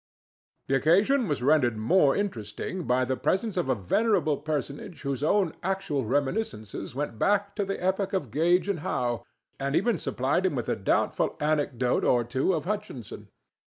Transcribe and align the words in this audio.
The 0.65 0.73
occasion 0.73 1.27
was 1.27 1.43
rendered 1.43 1.77
more 1.77 2.15
interesting 2.15 2.85
by 2.85 3.05
the 3.05 3.15
presence 3.15 3.55
of 3.55 3.69
a 3.69 3.75
venerable 3.75 4.37
personage 4.37 5.03
whose 5.03 5.21
own 5.21 5.51
actual 5.61 6.05
reminiscences 6.05 6.95
went 6.95 7.19
back 7.19 7.55
to 7.57 7.65
the 7.65 7.77
epoch 7.85 8.11
of 8.11 8.31
Gage 8.31 8.67
and 8.67 8.79
Howe, 8.79 9.23
and 9.59 9.75
even 9.75 9.99
supplied 9.99 10.43
him 10.47 10.55
with 10.55 10.69
a 10.69 10.75
doubtful 10.75 11.37
anecdote 11.39 12.03
or 12.03 12.23
two 12.23 12.51
of 12.53 12.65
Hutchinson. 12.65 13.27